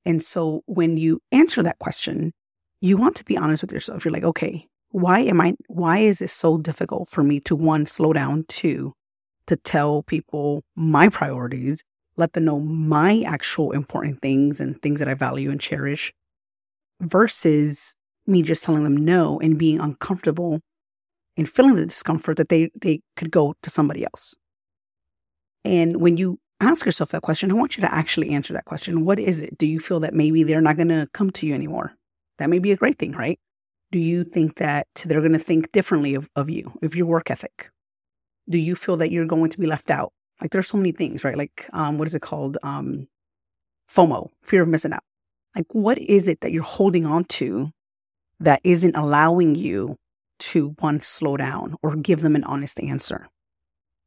And 0.06 0.22
so 0.22 0.62
when 0.66 0.96
you 0.96 1.20
answer 1.30 1.62
that 1.62 1.78
question, 1.78 2.32
you 2.80 2.96
want 2.96 3.16
to 3.16 3.24
be 3.24 3.36
honest 3.36 3.62
with 3.62 3.72
yourself. 3.72 4.04
You're 4.04 4.12
like, 4.12 4.24
okay, 4.24 4.68
why 4.90 5.20
am 5.20 5.40
I, 5.40 5.54
why 5.68 5.98
is 5.98 6.22
it 6.22 6.30
so 6.30 6.58
difficult 6.58 7.08
for 7.08 7.22
me 7.22 7.40
to 7.40 7.56
one, 7.56 7.86
slow 7.86 8.12
down, 8.12 8.44
two, 8.48 8.94
to 9.48 9.56
tell 9.56 10.02
people 10.02 10.62
my 10.76 11.08
priorities, 11.08 11.82
let 12.16 12.32
them 12.32 12.44
know 12.44 12.60
my 12.60 13.22
actual 13.26 13.72
important 13.72 14.20
things 14.20 14.60
and 14.60 14.80
things 14.82 14.98
that 15.00 15.08
I 15.08 15.14
value 15.14 15.50
and 15.50 15.60
cherish 15.60 16.12
versus 17.00 17.96
me 18.26 18.42
just 18.42 18.62
telling 18.62 18.84
them 18.84 18.96
no 18.96 19.40
and 19.40 19.58
being 19.58 19.80
uncomfortable 19.80 20.60
and 21.36 21.48
feeling 21.48 21.74
the 21.74 21.86
discomfort 21.86 22.36
that 22.36 22.48
they, 22.48 22.70
they 22.80 23.00
could 23.16 23.30
go 23.30 23.54
to 23.62 23.70
somebody 23.70 24.04
else. 24.04 24.36
And 25.64 26.00
when 26.00 26.16
you 26.16 26.38
ask 26.62 26.86
yourself 26.86 27.10
that 27.10 27.22
question. 27.22 27.50
I 27.50 27.54
want 27.54 27.76
you 27.76 27.80
to 27.82 27.92
actually 27.92 28.30
answer 28.30 28.52
that 28.52 28.64
question. 28.64 29.04
What 29.04 29.18
is 29.18 29.42
it? 29.42 29.58
Do 29.58 29.66
you 29.66 29.80
feel 29.80 30.00
that 30.00 30.14
maybe 30.14 30.42
they're 30.42 30.60
not 30.60 30.76
going 30.76 30.88
to 30.88 31.08
come 31.12 31.30
to 31.32 31.46
you 31.46 31.54
anymore? 31.54 31.94
That 32.38 32.50
may 32.50 32.58
be 32.58 32.72
a 32.72 32.76
great 32.76 32.98
thing, 32.98 33.12
right? 33.12 33.38
Do 33.90 33.98
you 33.98 34.24
think 34.24 34.56
that 34.56 34.86
they're 35.04 35.20
going 35.20 35.32
to 35.32 35.38
think 35.38 35.72
differently 35.72 36.14
of, 36.14 36.28
of 36.34 36.48
you, 36.48 36.72
of 36.82 36.94
your 36.94 37.06
work 37.06 37.30
ethic? 37.30 37.70
Do 38.48 38.58
you 38.58 38.74
feel 38.74 38.96
that 38.96 39.10
you're 39.10 39.26
going 39.26 39.50
to 39.50 39.58
be 39.58 39.66
left 39.66 39.90
out? 39.90 40.12
Like 40.42 40.50
there's 40.50 40.68
so 40.68 40.76
many 40.76 40.92
things, 40.92 41.24
right? 41.24 41.36
Like 41.36 41.70
um, 41.72 41.98
what 41.98 42.08
is 42.08 42.14
it 42.14 42.22
called? 42.22 42.58
Um, 42.62 43.08
FOMO, 43.90 44.30
fear 44.42 44.62
of 44.62 44.68
missing 44.68 44.92
out. 44.92 45.04
Like 45.56 45.72
what 45.72 45.98
is 45.98 46.28
it 46.28 46.40
that 46.40 46.52
you're 46.52 46.62
holding 46.62 47.06
on 47.06 47.24
to 47.24 47.70
that 48.40 48.60
isn't 48.64 48.96
allowing 48.96 49.54
you 49.54 49.96
to 50.40 50.74
one 50.80 51.00
slow 51.00 51.36
down 51.36 51.76
or 51.82 51.94
give 51.94 52.20
them 52.20 52.34
an 52.34 52.44
honest 52.44 52.80
answer? 52.80 53.28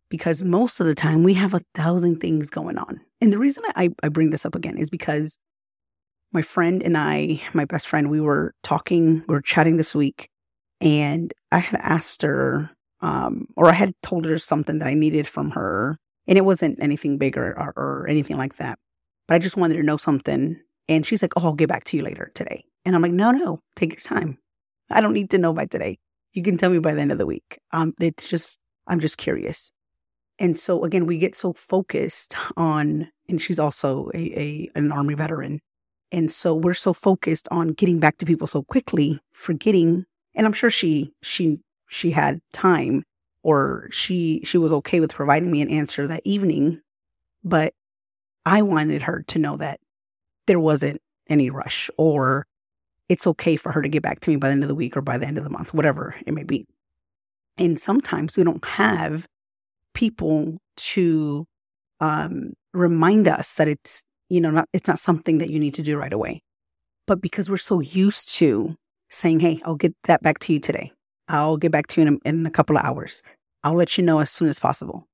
because 0.10 0.44
most 0.44 0.80
of 0.80 0.86
the 0.86 0.96
time 0.96 1.24
we 1.24 1.34
have 1.34 1.54
a 1.54 1.62
thousand 1.74 2.20
things 2.20 2.50
going 2.50 2.78
on. 2.78 3.02
And 3.22 3.34
the 3.34 3.38
reason 3.38 3.64
I, 3.76 3.90
I 4.04 4.10
bring 4.10 4.30
this 4.30 4.46
up 4.46 4.56
again 4.56 4.78
is 4.78 4.90
because 4.90 5.38
my 6.32 6.42
friend 6.42 6.84
and 6.84 6.98
I, 6.98 7.42
my 7.54 7.66
best 7.66 7.88
friend, 7.88 8.10
we 8.10 8.22
were 8.22 8.54
talking, 8.64 9.24
we 9.28 9.36
were 9.36 9.42
chatting 9.42 9.78
this 9.78 9.96
week, 9.96 10.30
and 10.82 11.34
I 11.52 11.60
had 11.60 11.80
asked 11.82 12.22
her, 12.22 12.72
um, 13.02 13.48
or 13.56 13.70
I 13.70 13.74
had 13.74 13.94
told 14.04 14.26
her 14.26 14.38
something 14.38 14.80
that 14.80 14.88
I 14.88 14.94
needed 14.94 15.28
from 15.28 15.52
her. 15.52 15.98
And 16.28 16.38
it 16.38 16.46
wasn't 16.46 16.80
anything 16.82 17.18
bigger 17.18 17.58
or, 17.58 17.74
or 17.76 18.08
anything 18.08 18.38
like 18.38 18.58
that. 18.58 18.80
But 19.28 19.36
I 19.36 19.40
just 19.40 19.58
wanted 19.58 19.76
to 19.76 19.84
know 19.84 19.98
something. 19.98 20.60
And 20.88 21.06
she's 21.06 21.22
like, 21.22 21.34
Oh, 21.36 21.44
I'll 21.44 21.54
get 21.54 21.70
back 21.70 21.84
to 21.86 21.98
you 21.98 22.04
later 22.04 22.32
today. 22.34 22.66
And 22.84 22.96
I'm 22.96 23.02
like, 23.02 23.12
No, 23.12 23.32
no, 23.32 23.60
take 23.76 23.92
your 23.92 24.02
time. 24.02 24.38
I 24.90 25.02
don't 25.02 25.14
need 25.14 25.30
to 25.32 25.38
know 25.38 25.54
by 25.54 25.66
today. 25.66 25.98
You 26.34 26.44
can 26.44 26.58
tell 26.58 26.70
me 26.70 26.80
by 26.80 26.94
the 26.94 27.02
end 27.02 27.12
of 27.12 27.18
the 27.18 27.26
week. 27.26 27.60
Um, 27.72 27.94
it's 28.00 28.28
just, 28.28 28.60
I'm 28.88 29.00
just 29.00 29.18
curious. 29.18 29.72
And 30.38 30.58
so 30.58 30.84
again, 30.84 31.06
we 31.06 31.18
get 31.18 31.36
so 31.36 31.54
focused 31.54 32.36
on, 32.58 33.10
and 33.30 33.42
she's 33.42 33.60
also 33.60 34.10
a, 34.14 34.18
a 34.18 34.72
an 34.76 34.92
army 34.92 35.14
veteran. 35.14 35.62
And 36.12 36.32
so 36.32 36.54
we're 36.54 36.74
so 36.74 36.94
focused 36.94 37.48
on 37.52 37.70
getting 37.70 38.00
back 38.00 38.18
to 38.18 38.26
people 38.26 38.48
so 38.48 38.64
quickly, 38.64 39.20
forgetting, 39.34 40.06
and 40.36 40.46
I'm 40.46 40.54
sure 40.54 40.70
she 40.70 41.14
she 41.22 41.60
she 41.88 42.12
had 42.12 42.42
time 42.52 43.04
or 43.46 43.88
she 43.92 44.42
she 44.44 44.58
was 44.58 44.74
okay 44.74 45.00
with 45.00 45.14
providing 45.14 45.52
me 45.52 45.62
an 45.62 45.70
answer 45.70 46.08
that 46.08 46.24
evening, 46.26 46.82
but 47.44 47.76
I 48.44 48.64
wanted 48.64 49.04
her 49.04 49.24
to 49.28 49.38
know 49.38 49.56
that 49.58 49.80
there 50.48 50.60
wasn't 50.60 51.00
any 51.30 51.52
rush 51.52 51.92
or 51.96 52.48
it's 53.08 53.28
okay 53.28 53.56
for 53.56 53.72
her 53.72 53.84
to 53.84 53.88
get 53.88 54.02
back 54.02 54.20
to 54.22 54.32
me 54.32 54.38
by 54.38 54.48
the 54.48 54.54
end 54.54 54.64
of 54.64 54.68
the 54.68 54.74
week 54.74 54.98
or 54.98 55.02
by 55.02 55.20
the 55.20 55.28
end 55.28 55.38
of 55.38 55.44
the 55.44 55.52
month, 55.52 55.76
whatever 55.76 56.16
it 56.26 56.34
may 56.34 56.44
be. 56.44 56.66
And 57.56 57.80
sometimes 57.80 58.36
we 58.36 58.44
don't 58.44 58.66
have 58.66 59.28
people 59.94 60.58
to 60.78 61.46
um, 62.00 62.54
remind 62.74 63.28
us 63.28 63.54
that 63.58 63.68
it's 63.68 64.06
you 64.28 64.42
know 64.42 64.50
not 64.50 64.68
it's 64.74 64.88
not 64.88 64.98
something 64.98 65.38
that 65.38 65.52
you 65.52 65.60
need 65.60 65.76
to 65.76 65.84
do 65.84 65.98
right 65.98 66.12
away 66.12 66.42
but 67.06 67.22
because 67.22 67.48
we're 67.48 67.58
so 67.58 67.80
used 67.80 68.28
to 68.28 68.76
saying 69.08 69.40
hey 69.40 69.62
i'll 69.64 69.76
get 69.76 69.94
that 70.06 70.22
back 70.24 70.40
to 70.40 70.52
you 70.52 70.60
today 70.60 70.92
i'll 71.28 71.58
get 71.58 71.72
back 71.72 71.88
to 71.88 72.02
you 72.02 72.08
in 72.08 72.14
a, 72.14 72.30
in 72.30 72.46
a 72.46 72.52
couple 72.52 72.78
of 72.78 72.84
hours 72.84 73.22
i'll 73.64 73.76
let 73.76 73.98
you 73.98 74.04
know 74.04 74.20
as 74.20 74.30
soon 74.30 74.50
as 74.50 74.60
possible 74.60 75.08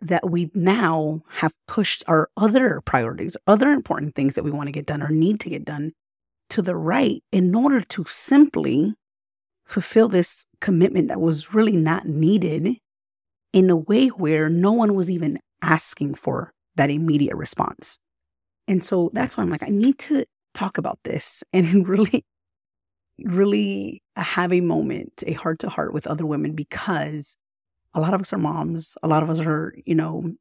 that 0.00 0.30
we 0.30 0.50
now 0.54 1.22
have 1.28 1.54
pushed 1.66 2.04
our 2.06 2.30
other 2.36 2.80
priorities 2.84 3.36
other 3.46 3.70
important 3.72 4.14
things 4.14 4.34
that 4.34 4.44
we 4.44 4.50
want 4.50 4.66
to 4.66 4.72
get 4.72 4.86
done 4.86 5.02
or 5.02 5.08
need 5.08 5.40
to 5.40 5.50
get 5.50 5.64
done 5.64 5.92
to 6.50 6.62
the 6.62 6.76
right 6.76 7.22
in 7.32 7.54
order 7.54 7.80
to 7.80 8.04
simply 8.04 8.94
fulfill 9.68 10.08
this 10.08 10.46
commitment 10.60 11.08
that 11.08 11.20
was 11.20 11.52
really 11.52 11.76
not 11.76 12.06
needed 12.06 12.78
in 13.52 13.70
a 13.70 13.76
way 13.76 14.08
where 14.08 14.48
no 14.48 14.72
one 14.72 14.94
was 14.94 15.10
even 15.10 15.38
asking 15.62 16.14
for 16.14 16.52
that 16.76 16.90
immediate 16.90 17.36
response. 17.36 17.98
And 18.66 18.82
so 18.82 19.10
that's 19.12 19.36
why 19.36 19.42
I'm 19.42 19.50
like, 19.50 19.62
I 19.62 19.68
need 19.68 19.98
to 20.00 20.24
talk 20.54 20.78
about 20.78 20.98
this 21.04 21.44
and 21.52 21.86
really, 21.88 22.24
really 23.24 24.02
have 24.16 24.52
a 24.52 24.60
moment, 24.60 25.22
a 25.26 25.32
heart 25.32 25.58
to 25.60 25.68
heart 25.68 25.92
with 25.92 26.06
other 26.06 26.26
women 26.26 26.52
because 26.54 27.36
a 27.94 28.00
lot 28.00 28.14
of 28.14 28.20
us 28.20 28.32
are 28.32 28.38
moms. 28.38 28.96
A 29.02 29.08
lot 29.08 29.22
of 29.22 29.30
us 29.30 29.40
are, 29.40 29.74
you 29.84 29.94
know, 29.94 30.32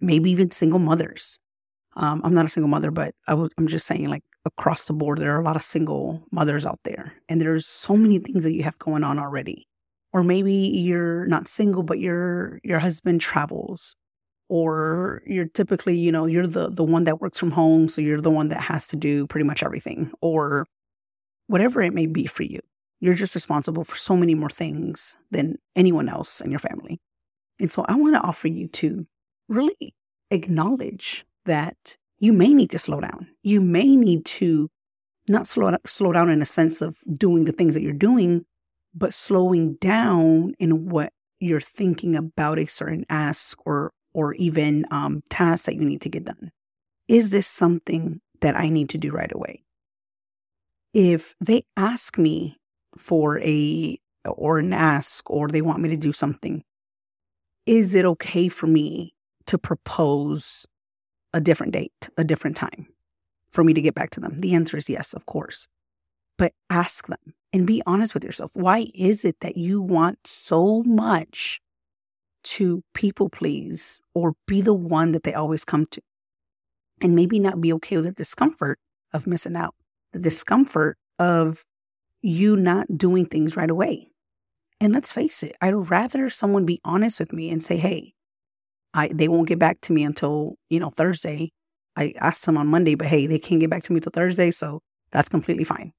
maybe 0.00 0.30
even 0.30 0.50
single 0.50 0.78
mothers. 0.78 1.38
Um, 1.96 2.20
I'm 2.24 2.34
not 2.34 2.46
a 2.46 2.48
single 2.48 2.68
mother, 2.68 2.90
but 2.90 3.14
I 3.26 3.34
was, 3.34 3.50
I'm 3.58 3.66
just 3.68 3.86
saying, 3.86 4.08
like 4.08 4.22
across 4.44 4.84
the 4.84 4.92
board, 4.92 5.18
there 5.18 5.34
are 5.34 5.40
a 5.40 5.44
lot 5.44 5.56
of 5.56 5.62
single 5.62 6.24
mothers 6.30 6.64
out 6.66 6.80
there, 6.84 7.14
and 7.28 7.40
there's 7.40 7.66
so 7.66 7.96
many 7.96 8.18
things 8.18 8.44
that 8.44 8.52
you 8.54 8.62
have 8.62 8.78
going 8.78 9.04
on 9.04 9.18
already 9.18 9.66
or 10.12 10.22
maybe 10.22 10.52
you're 10.52 11.26
not 11.26 11.48
single 11.48 11.82
but 11.82 11.98
your 11.98 12.60
your 12.62 12.78
husband 12.78 13.20
travels 13.20 13.94
or 14.48 15.22
you're 15.26 15.46
typically 15.46 15.96
you 15.96 16.10
know 16.12 16.26
you're 16.26 16.46
the 16.46 16.70
the 16.70 16.84
one 16.84 17.04
that 17.04 17.20
works 17.20 17.38
from 17.38 17.50
home 17.52 17.88
so 17.88 18.00
you're 18.00 18.20
the 18.20 18.30
one 18.30 18.48
that 18.48 18.60
has 18.60 18.86
to 18.88 18.96
do 18.96 19.26
pretty 19.26 19.44
much 19.46 19.62
everything 19.62 20.12
or 20.22 20.66
whatever 21.48 21.82
it 21.82 21.92
may 21.92 22.06
be 22.06 22.26
for 22.26 22.44
you 22.44 22.60
you're 23.00 23.14
just 23.14 23.34
responsible 23.34 23.84
for 23.84 23.96
so 23.96 24.16
many 24.16 24.34
more 24.34 24.50
things 24.50 25.16
than 25.30 25.56
anyone 25.76 26.08
else 26.08 26.40
in 26.40 26.50
your 26.50 26.60
family 26.60 27.00
and 27.60 27.70
so 27.70 27.84
i 27.88 27.94
want 27.94 28.14
to 28.14 28.20
offer 28.20 28.48
you 28.48 28.68
to 28.68 29.06
really 29.48 29.94
acknowledge 30.30 31.26
that 31.44 31.96
you 32.18 32.32
may 32.32 32.54
need 32.54 32.70
to 32.70 32.78
slow 32.78 33.00
down 33.00 33.28
you 33.42 33.60
may 33.60 33.96
need 33.96 34.24
to 34.24 34.70
not 35.30 35.46
slow, 35.46 35.76
slow 35.86 36.12
down 36.12 36.30
in 36.30 36.40
a 36.40 36.46
sense 36.46 36.80
of 36.80 36.96
doing 37.12 37.44
the 37.44 37.52
things 37.52 37.74
that 37.74 37.82
you're 37.82 37.92
doing 37.92 38.44
but 38.94 39.14
slowing 39.14 39.74
down 39.74 40.54
in 40.58 40.88
what 40.88 41.12
you're 41.40 41.60
thinking 41.60 42.16
about 42.16 42.58
a 42.58 42.66
certain 42.66 43.04
ask 43.08 43.58
or 43.66 43.92
or 44.12 44.34
even 44.34 44.84
um, 44.90 45.22
task 45.28 45.66
that 45.66 45.76
you 45.76 45.84
need 45.84 46.00
to 46.00 46.08
get 46.08 46.24
done. 46.24 46.50
Is 47.06 47.30
this 47.30 47.46
something 47.46 48.20
that 48.40 48.56
I 48.56 48.68
need 48.68 48.88
to 48.90 48.98
do 48.98 49.12
right 49.12 49.32
away? 49.32 49.62
If 51.00 51.36
they 51.40 51.62
ask 51.76 52.18
me 52.18 52.58
for 52.96 53.38
a 53.38 54.00
or 54.24 54.58
an 54.58 54.72
ask 54.72 55.30
or 55.30 55.46
they 55.46 55.62
want 55.62 55.78
me 55.78 55.88
to 55.90 55.96
do 55.96 56.12
something, 56.12 56.64
is 57.66 57.94
it 57.94 58.04
okay 58.04 58.48
for 58.48 58.66
me 58.66 59.14
to 59.46 59.58
propose 59.58 60.66
a 61.32 61.40
different 61.40 61.72
date, 61.72 62.08
a 62.16 62.24
different 62.24 62.56
time 62.56 62.88
for 63.48 63.62
me 63.62 63.74
to 63.74 63.80
get 63.80 63.94
back 63.94 64.10
to 64.10 64.18
them? 64.18 64.40
The 64.40 64.56
answer 64.56 64.76
is 64.76 64.90
yes, 64.90 65.12
of 65.14 65.24
course. 65.24 65.68
But 66.36 66.52
ask 66.68 67.06
them 67.06 67.34
and 67.52 67.64
be 67.64 67.80
honest 67.86 68.12
with 68.12 68.24
yourself. 68.24 68.50
Why 68.54 68.88
is 68.92 69.24
it 69.24 69.38
that 69.38 69.56
you 69.56 69.80
want 69.80 70.26
so 70.26 70.82
much 70.82 71.60
to 72.42 72.82
people 72.92 73.28
please 73.28 74.00
or 74.16 74.34
be 74.48 74.60
the 74.60 74.74
one 74.74 75.12
that 75.12 75.22
they 75.22 75.32
always 75.32 75.64
come 75.64 75.86
to? 75.92 76.02
And 77.00 77.14
maybe 77.14 77.38
not 77.38 77.60
be 77.60 77.72
okay 77.74 77.94
with 77.94 78.06
the 78.06 78.10
discomfort 78.10 78.80
of 79.12 79.28
missing 79.28 79.54
out. 79.54 79.76
The 80.12 80.18
discomfort 80.18 80.96
of 81.18 81.64
you 82.22 82.56
not 82.56 82.96
doing 82.96 83.26
things 83.26 83.56
right 83.56 83.70
away. 83.70 84.08
And 84.80 84.92
let's 84.92 85.12
face 85.12 85.42
it, 85.42 85.56
I'd 85.60 85.90
rather 85.90 86.30
someone 86.30 86.64
be 86.64 86.80
honest 86.84 87.18
with 87.18 87.32
me 87.32 87.50
and 87.50 87.62
say, 87.62 87.76
hey, 87.76 88.14
I 88.94 89.08
they 89.08 89.28
won't 89.28 89.48
get 89.48 89.58
back 89.58 89.80
to 89.82 89.92
me 89.92 90.04
until, 90.04 90.54
you 90.70 90.80
know, 90.80 90.90
Thursday. 90.90 91.50
I 91.96 92.14
asked 92.20 92.46
them 92.46 92.56
on 92.56 92.68
Monday, 92.68 92.94
but 92.94 93.08
hey, 93.08 93.26
they 93.26 93.38
can't 93.38 93.60
get 93.60 93.70
back 93.70 93.82
to 93.84 93.92
me 93.92 94.00
till 94.00 94.12
Thursday, 94.14 94.52
so 94.52 94.80
that's 95.10 95.28
completely 95.28 95.64
fine. 95.64 95.92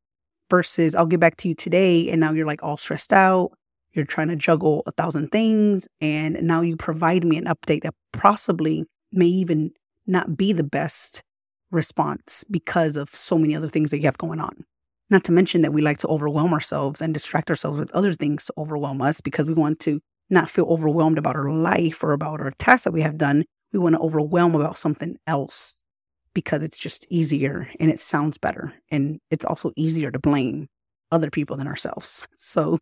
Versus 0.49 0.95
I'll 0.95 1.05
get 1.05 1.19
back 1.19 1.35
to 1.37 1.49
you 1.49 1.55
today 1.55 2.09
and 2.09 2.19
now 2.19 2.31
you're 2.31 2.45
like 2.45 2.63
all 2.63 2.77
stressed 2.77 3.13
out. 3.13 3.51
You're 3.91 4.05
trying 4.05 4.29
to 4.29 4.35
juggle 4.35 4.83
a 4.85 4.91
thousand 4.91 5.29
things 5.29 5.87
and 5.99 6.41
now 6.41 6.61
you 6.61 6.77
provide 6.77 7.23
me 7.23 7.37
an 7.37 7.45
update 7.45 7.81
that 7.83 7.95
possibly 8.13 8.85
may 9.11 9.25
even 9.25 9.71
not 10.07 10.37
be 10.37 10.53
the 10.53 10.63
best 10.63 11.23
response 11.71 12.43
because 12.49 12.97
of 12.97 13.13
so 13.13 13.37
many 13.37 13.55
other 13.55 13.69
things 13.69 13.91
that 13.91 13.97
you 13.97 14.05
have 14.05 14.17
going 14.17 14.39
on. 14.39 14.65
Not 15.09 15.23
to 15.25 15.31
mention 15.31 15.61
that 15.61 15.73
we 15.73 15.81
like 15.81 15.97
to 15.99 16.07
overwhelm 16.07 16.53
ourselves 16.53 17.01
and 17.01 17.13
distract 17.13 17.49
ourselves 17.49 17.79
with 17.79 17.91
other 17.91 18.13
things 18.13 18.45
to 18.45 18.53
overwhelm 18.57 19.01
us 19.01 19.21
because 19.21 19.45
we 19.45 19.53
want 19.53 19.79
to 19.81 19.99
not 20.29 20.49
feel 20.49 20.65
overwhelmed 20.65 21.17
about 21.17 21.35
our 21.35 21.51
life 21.51 22.03
or 22.03 22.13
about 22.13 22.39
our 22.39 22.51
tasks 22.51 22.83
that 22.83 22.93
we 22.93 23.01
have 23.01 23.17
done. 23.17 23.45
We 23.73 23.79
want 23.79 23.95
to 23.95 24.01
overwhelm 24.01 24.55
about 24.55 24.77
something 24.77 25.17
else 25.25 25.81
because 26.33 26.61
it's 26.61 26.77
just 26.77 27.07
easier 27.09 27.69
and 27.79 27.89
it 27.89 27.99
sounds 27.99 28.37
better. 28.37 28.73
And 28.89 29.19
it's 29.31 29.45
also 29.45 29.71
easier 29.75 30.11
to 30.11 30.19
blame 30.19 30.67
other 31.11 31.31
people 31.31 31.57
than 31.57 31.67
ourselves. 31.67 32.27
So, 32.35 32.77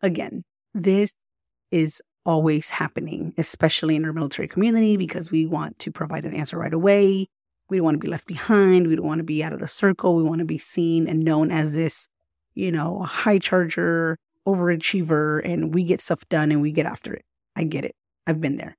again, 0.00 0.44
this 0.72 1.12
is 1.72 2.00
always 2.24 2.70
happening, 2.70 3.34
especially 3.38 3.96
in 3.96 4.04
our 4.04 4.12
military 4.12 4.46
community, 4.46 4.96
because 4.96 5.30
we 5.30 5.46
want 5.46 5.78
to 5.80 5.90
provide 5.90 6.24
an 6.24 6.34
answer 6.34 6.58
right 6.58 6.72
away. 6.72 7.26
We 7.70 7.76
don't 7.78 7.84
want 7.84 7.94
to 7.94 8.04
be 8.04 8.10
left 8.10 8.26
behind. 8.26 8.88
We 8.88 8.96
don't 8.96 9.06
want 9.06 9.20
to 9.20 9.24
be 9.24 9.42
out 9.42 9.52
of 9.52 9.60
the 9.60 9.68
circle. 9.68 10.16
We 10.16 10.24
want 10.24 10.40
to 10.40 10.44
be 10.44 10.58
seen 10.58 11.06
and 11.06 11.24
known 11.24 11.52
as 11.52 11.74
this, 11.74 12.08
you 12.54 12.72
know, 12.72 13.02
high 13.02 13.38
charger, 13.38 14.18
overachiever, 14.46 15.40
and 15.44 15.72
we 15.72 15.84
get 15.84 16.00
stuff 16.00 16.28
done 16.28 16.50
and 16.50 16.60
we 16.60 16.72
get 16.72 16.86
after 16.86 17.14
it. 17.14 17.24
I 17.54 17.64
get 17.64 17.84
it. 17.84 17.94
I've 18.26 18.40
been 18.40 18.56
there. 18.56 18.76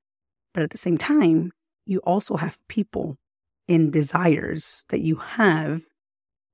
But 0.53 0.63
at 0.63 0.71
the 0.71 0.77
same 0.77 0.98
time, 0.98 1.51
you 1.86 2.00
also 2.00 2.36
have 2.36 2.60
people 2.67 3.17
and 3.69 3.93
desires 3.93 4.83
that 4.89 5.00
you 5.00 5.15
have 5.15 5.83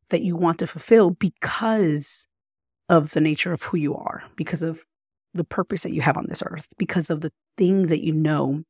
that 0.10 0.22
you 0.22 0.36
want 0.36 0.60
to 0.60 0.68
fulfill 0.68 1.10
because 1.10 2.28
of 2.88 3.12
the 3.12 3.20
nature 3.20 3.52
of 3.52 3.64
who 3.64 3.78
you 3.78 3.96
are, 3.96 4.24
because 4.36 4.64
of 4.64 4.86
the 5.34 5.44
purpose 5.44 5.84
that 5.84 5.92
you 5.92 6.02
have 6.02 6.16
on 6.16 6.28
this 6.30 6.44
earth, 6.46 6.74
because 6.78 7.10
of 7.10 7.22
the 7.22 7.32
things 7.58 7.90
that 7.90 8.04
you 8.04 8.14
know 8.14 8.64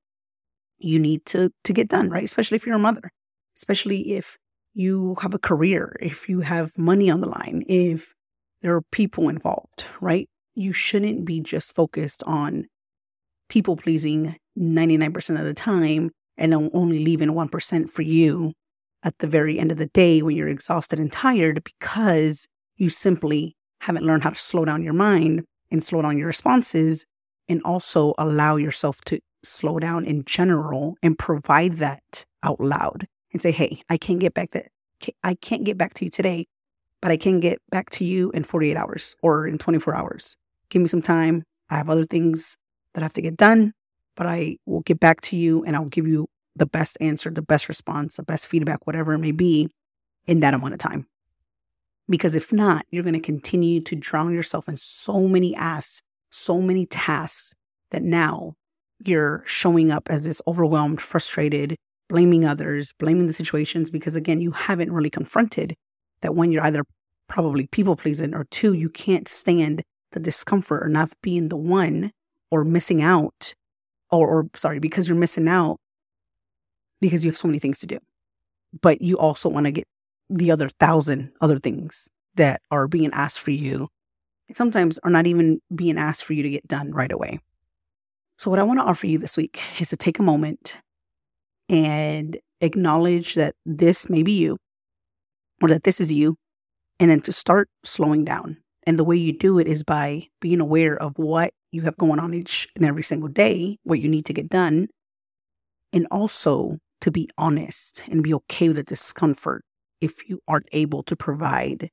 you 0.80 0.98
need 0.98 1.26
to 1.26 1.52
to 1.64 1.74
get 1.74 1.90
done, 1.90 2.10
right? 2.10 2.24
Especially 2.24 2.56
if 2.56 2.66
you're 2.66 2.76
a 2.76 2.80
mother 2.80 3.12
especially 3.58 4.14
if 4.16 4.38
you 4.74 5.16
have 5.22 5.34
a 5.34 5.40
career, 5.40 5.98
if 6.00 6.30
you 6.30 6.42
have 6.42 6.78
money 6.78 7.10
on 7.10 7.20
the 7.20 7.28
line, 7.28 7.64
if 7.68 8.14
there 8.62 8.76
are 8.76 8.84
people 8.92 9.28
involved, 9.28 9.86
right? 10.00 10.30
You 10.54 10.72
shouldn't 10.72 11.26
be 11.26 11.40
just 11.40 11.74
focused 11.74 12.24
on 12.26 12.68
people 13.50 13.76
pleasing 13.76 14.38
99% 14.58 15.40
of 15.40 15.46
the 15.46 15.54
time 15.54 16.12
and 16.38 16.54
only 16.54 17.04
leaving 17.04 17.30
1% 17.30 17.90
for 17.90 18.04
you 18.04 18.54
at 19.04 19.18
the 19.20 19.28
very 19.28 19.60
end 19.60 19.72
of 19.72 19.78
the 19.78 19.88
day 19.88 20.22
when 20.22 20.36
you're 20.36 20.48
exhausted 20.48 21.00
and 21.00 21.12
tired 21.12 21.64
because 21.64 22.48
you 22.76 22.90
simply 22.90 23.56
haven't 23.82 24.06
learned 24.06 24.24
how 24.24 24.30
to 24.30 24.40
slow 24.40 24.66
down 24.66 24.84
your 24.84 24.94
mind 24.94 25.44
and 25.72 25.84
slow 25.84 26.02
down 26.02 26.18
your 26.18 26.28
responses 26.28 27.06
and 27.50 27.62
also 27.64 28.14
allow 28.18 28.56
yourself 28.56 29.02
to 29.02 29.20
slow 29.44 29.80
down 29.80 30.06
in 30.06 30.24
general 30.26 30.96
and 31.02 31.18
provide 31.18 31.74
that 31.74 32.26
out 32.44 32.60
loud 32.60 33.08
and 33.32 33.42
say, 33.42 33.52
"Hey, 33.52 33.82
I 33.90 33.98
can't 33.98 34.20
get 34.20 34.34
back 34.34 34.52
that 34.52 34.68
I 35.24 35.36
can't 35.36 35.64
get 35.64 35.78
back 35.78 35.94
to 35.96 36.06
you 36.06 36.12
today, 36.12 36.48
but 37.02 37.12
I 37.12 37.18
can 37.18 37.40
get 37.40 37.60
back 37.70 37.90
to 37.92 38.06
you 38.06 38.32
in 38.32 38.44
48 38.44 38.76
hours 38.76 39.16
or 39.22 39.48
in 39.48 39.58
24 39.58 39.96
hours. 39.96 40.36
Give 40.70 40.82
me 40.82 40.88
some 40.88 41.02
time. 41.02 41.44
I 41.70 41.78
have 41.78 41.90
other 41.90 42.06
things 42.06 42.58
that 42.94 43.02
have 43.02 43.13
to 43.13 43.22
get 43.22 43.38
done, 43.38 43.74
but 44.16 44.26
I 44.28 44.58
will 44.66 44.82
get 44.82 45.00
back 45.00 45.22
to 45.22 45.36
you 45.36 45.63
and 45.63 45.76
I'll 45.76 45.86
give 45.86 46.08
you 46.08 46.28
the 46.56 46.66
best 46.66 46.98
answer, 47.00 47.30
the 47.30 47.42
best 47.42 47.70
response, 47.70 48.16
the 48.16 48.24
best 48.24 48.48
feedback, 48.48 48.88
whatever 48.88 49.13
it 49.13 49.20
may 49.20 49.32
be 49.32 49.70
in 50.26 50.40
that 50.40 50.54
amount 50.54 50.74
of 50.74 50.80
time. 50.80 51.08
Because 52.10 52.36
if 52.36 52.52
not, 52.52 52.86
you're 52.90 53.04
going 53.04 53.13
to 53.13 53.20
continue 53.20 53.82
to 53.82 53.96
drown 53.96 54.34
yourself 54.34 54.68
in 54.68 54.78
so 54.78 55.28
many 55.28 55.56
asks, 55.56 56.02
so 56.32 56.62
many 56.62 56.86
tasks 56.86 57.54
that 57.92 58.02
now 58.02 58.54
you're 59.06 59.44
showing 59.46 59.92
up 59.92 60.10
as 60.10 60.26
this 60.26 60.42
overwhelmed, 60.48 61.02
frustrated, 61.02 61.76
blaming 62.10 62.46
others, 62.46 62.93
blaming 62.93 63.28
the 63.28 63.34
situations, 63.34 63.89
because 63.89 64.15
again, 64.15 64.41
you 64.41 64.52
haven't 64.52 64.91
really 64.91 65.10
confronted 65.10 65.76
that 66.22 66.36
one, 66.36 66.52
you're 66.52 66.63
either 66.63 66.84
probably 67.28 67.67
people 67.67 67.96
pleasing, 67.96 68.34
or 68.34 68.46
two, 68.46 68.74
you 68.74 68.89
can't 68.89 69.28
stand 69.28 69.84
the 70.12 70.20
discomfort 70.20 70.84
or 70.84 70.89
not 70.89 71.12
being 71.22 71.50
the 71.50 71.58
one 71.58 72.12
or 72.50 72.63
missing 72.63 73.02
out, 73.02 73.54
or, 74.12 74.28
or 74.28 74.50
sorry, 74.56 74.80
because 74.80 75.08
you're 75.08 75.17
missing 75.17 75.48
out 75.48 75.78
because 77.02 77.24
you 77.24 77.30
have 77.30 77.38
so 77.38 77.48
many 77.48 77.60
things 77.60 77.80
to 77.80 77.88
do. 77.88 78.00
But 78.82 79.02
you 79.02 79.17
also 79.17 79.50
want 79.50 79.65
to 79.65 79.72
get 79.72 79.88
the 80.30 80.52
other 80.52 80.70
thousand 80.70 81.32
other 81.41 81.60
things 81.60 82.10
that 82.36 82.62
are 82.72 82.88
being 82.88 83.12
asked 83.13 83.39
for 83.39 83.52
you, 83.52 83.89
and 84.48 84.58
sometimes 84.58 85.00
are 85.00 85.12
not 85.12 85.28
even 85.28 85.62
being 85.74 85.98
asked 85.98 86.24
for 86.24 86.34
you 86.34 86.43
to 86.43 86.50
get 86.50 86.67
done 86.67 86.91
right 86.91 87.12
away. 87.12 87.39
So, 88.38 88.50
what 88.50 88.60
I 88.60 88.63
want 88.63 88.80
to 88.80 88.86
offer 88.86 89.08
you 89.08 89.17
this 89.17 89.38
week 89.38 89.62
is 89.80 89.89
to 89.89 89.98
take 89.98 90.20
a 90.20 90.24
moment 90.24 90.78
and 91.69 92.38
acknowledge 92.62 93.36
that 93.36 93.56
this 93.65 94.10
may 94.10 94.23
be 94.23 94.34
you 94.34 94.58
or 95.62 95.69
that 95.69 95.84
this 95.84 95.99
is 95.99 96.12
you, 96.13 96.36
and 96.99 97.10
then 97.10 97.21
to 97.21 97.32
start 97.32 97.69
slowing 97.84 98.23
down. 98.23 98.58
And 98.86 98.97
the 98.97 99.03
way 99.03 99.17
you 99.17 99.34
do 99.34 99.60
it 99.60 99.67
is 99.67 99.84
by 99.84 100.27
being 100.39 100.62
aware 100.62 100.95
of 100.95 101.17
what 101.17 101.51
you 101.71 101.82
have 101.82 101.97
going 101.97 102.19
on 102.19 102.34
each 102.34 102.67
and 102.75 102.86
every 102.86 103.03
single 103.03 103.27
day, 103.27 103.77
what 103.84 103.99
you 103.99 104.08
need 104.08 104.25
to 104.25 104.34
get 104.34 104.49
done, 104.49 104.88
and 105.91 106.08
also 106.12 106.77
to 107.01 107.12
be 107.12 107.30
honest 107.38 108.03
and 108.08 108.23
be 108.23 108.34
okay 108.34 108.67
with 108.67 108.77
the 108.77 108.84
discomfort 108.84 109.63
if 109.99 110.30
you 110.30 110.39
aren't 110.47 110.69
able 110.71 111.03
to 111.03 111.15
provide 111.15 111.89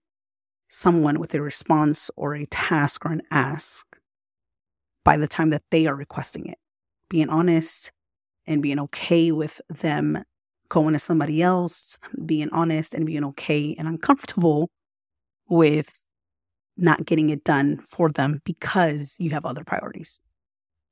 someone 0.69 1.19
with 1.19 1.35
a 1.35 1.41
response 1.41 2.11
or 2.17 2.35
a 2.35 2.47
task 2.47 3.05
or 3.05 3.13
an 3.13 3.23
ask 3.31 3.87
by 5.05 5.17
the 5.17 5.29
time 5.29 5.51
that 5.51 5.63
they 5.71 5.87
are 5.87 5.95
requesting 5.95 6.47
it. 6.47 6.59
Being 7.09 7.29
honest, 7.29 7.93
and 8.47 8.63
being 8.63 8.79
okay 8.79 9.33
with 9.33 9.61
them 9.69 10.25
going 10.69 10.93
to 10.93 10.99
somebody 10.99 11.43
else, 11.43 11.99
being 12.25 12.51
honest 12.51 12.95
and 12.95 13.07
being 13.07 13.25
okay 13.25 13.75
and 13.79 13.87
uncomfortable 13.87 14.71
with 15.49 16.05
not 16.77 17.05
getting 17.05 17.31
it 17.31 17.45
done 17.45 17.79
for 17.79 18.11
them 18.11 18.41
because 18.45 19.17
you 19.19 19.31
have 19.31 19.45
other 19.45 19.65
priorities. 19.65 20.21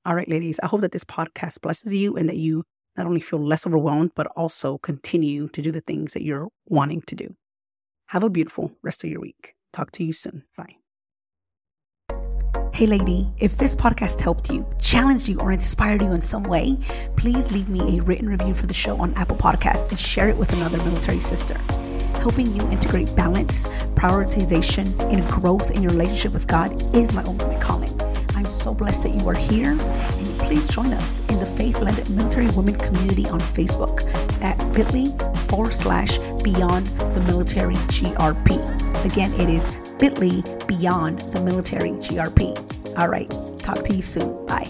All 0.05 0.15
right, 0.15 0.29
ladies, 0.29 0.61
I 0.63 0.67
hope 0.67 0.81
that 0.81 0.93
this 0.93 1.05
podcast 1.05 1.61
blesses 1.61 1.95
you 1.95 2.17
and 2.17 2.29
that 2.29 2.37
you 2.37 2.65
not 2.97 3.07
only 3.07 3.21
feel 3.21 3.39
less 3.39 3.67
overwhelmed, 3.67 4.13
but 4.15 4.27
also 4.37 4.79
continue 4.79 5.49
to 5.49 5.63
do 5.63 5.73
the 5.73 5.81
things 5.81 6.13
that 6.13 6.23
you're 6.23 6.49
wanting 6.67 7.03
to 7.03 7.15
do. 7.15 7.35
Have 8.07 8.23
a 8.23 8.31
beautiful 8.31 8.73
rest 8.83 9.05
of 9.05 9.11
your 9.11 9.21
week. 9.21 9.55
Talk 9.73 9.91
to 9.93 10.05
you 10.05 10.13
soon. 10.13 10.45
Bye. 10.57 10.82
Hey, 12.83 12.89
lady, 12.89 13.29
if 13.39 13.57
this 13.57 13.77
podcast 13.77 14.21
helped 14.21 14.51
you, 14.51 14.67
challenged 14.81 15.29
you, 15.29 15.39
or 15.39 15.53
inspired 15.53 16.03
you 16.03 16.11
in 16.11 16.21
some 16.21 16.43
way, 16.43 16.77
please 17.15 17.53
leave 17.53 17.69
me 17.69 17.97
a 17.97 18.03
written 18.03 18.29
review 18.29 18.55
for 18.55 18.67
the 18.67 18.75
show 18.75 18.97
on 18.97 19.15
Apple 19.15 19.37
Podcasts 19.37 19.91
and 19.91 20.01
share 20.01 20.29
it 20.29 20.37
with 20.37 20.53
another 20.53 20.79
military 20.79 21.21
sister. 21.21 21.57
Helping 22.19 22.53
you 22.57 22.63
integrate 22.73 23.15
balance, 23.15 23.69
prioritization, 23.95 25.01
and 25.13 25.25
growth 25.31 25.71
in 25.71 25.81
your 25.81 25.93
relationship 25.93 26.33
with 26.33 26.49
God 26.49 26.73
is 26.93 27.15
my 27.15 27.23
ultimate 27.23 27.61
calling. 27.61 27.93
I'm 28.35 28.47
so 28.47 28.75
blessed 28.75 29.05
that 29.05 29.15
you 29.15 29.29
are 29.29 29.33
here, 29.33 29.71
and 29.71 30.41
please 30.41 30.67
join 30.67 30.93
us 30.93 31.21
in 31.29 31.39
the 31.39 31.47
faith 31.57 31.79
led 31.79 32.11
military 32.11 32.49
women 32.49 32.75
community 32.75 33.29
on 33.29 33.39
Facebook 33.39 34.03
at 34.43 34.59
bit.ly 34.73 35.17
forward 35.43 35.73
slash 35.73 36.19
beyond 36.43 36.89
the 36.89 37.21
military 37.29 37.77
GRP. 37.77 39.05
Again, 39.05 39.33
it 39.35 39.49
is 39.49 39.69
bit.ly 40.03 40.43
beyond 40.67 41.21
the 41.21 41.41
military 41.41 41.91
GRP. 41.91 42.59
All 42.99 43.09
right, 43.09 43.31
talk 43.61 43.85
to 43.85 43.95
you 43.95 44.03
soon. 44.03 44.45
Bye. 44.47 44.69